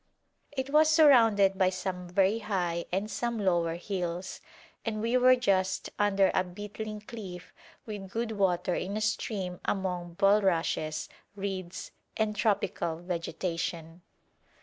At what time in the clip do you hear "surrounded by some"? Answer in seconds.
0.89-2.07